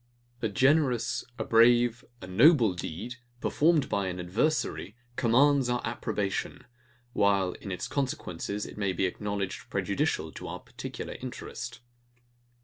A 0.41 0.49
generous, 0.49 1.23
a 1.37 1.43
brave, 1.43 2.03
a 2.23 2.25
noble 2.25 2.73
deed, 2.73 3.17
performed 3.39 3.87
by 3.87 4.07
an 4.07 4.19
adversary, 4.19 4.95
commands 5.15 5.69
our 5.69 5.79
approbation; 5.83 6.65
while 7.13 7.51
in 7.61 7.71
its 7.71 7.87
consequences 7.87 8.65
it 8.65 8.79
may 8.79 8.93
be 8.93 9.05
acknowledged 9.05 9.69
prejudicial 9.69 10.31
to 10.31 10.47
our 10.47 10.59
particular 10.59 11.13
interest. 11.21 11.81